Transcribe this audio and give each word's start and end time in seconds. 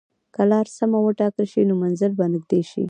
که 0.33 0.41
لار 0.51 0.67
سمه 0.77 0.99
وټاکل 1.03 1.45
شي، 1.51 1.61
نو 1.69 1.73
منزل 1.83 2.11
به 2.17 2.25
نږدې 2.33 2.61
شي. 2.69 2.79